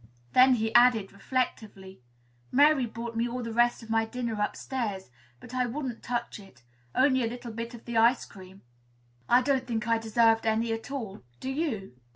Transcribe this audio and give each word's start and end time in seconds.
Then 0.33 0.55
he 0.55 0.73
added, 0.73 1.11
reflectively, 1.13 2.01
"Mary 2.51 2.87
brought 2.87 3.15
me 3.15 3.29
all 3.29 3.43
the 3.43 3.53
rest 3.53 3.83
of 3.83 3.89
my 3.91 4.03
dinner 4.03 4.41
upstairs; 4.41 5.11
but 5.39 5.53
I 5.53 5.67
wouldn't 5.67 6.01
touch 6.01 6.39
it, 6.39 6.63
only 6.95 7.21
a 7.23 7.27
little 7.29 7.51
bit 7.51 7.75
of 7.75 7.85
the 7.85 7.97
ice 7.97 8.25
cream. 8.25 8.63
I 9.29 9.43
don't 9.43 9.67
think 9.67 9.87
I 9.87 9.99
deserved 9.99 10.47
any 10.47 10.73
at 10.73 10.89
all; 10.89 11.21
do 11.39 11.51
you?" 11.51 11.93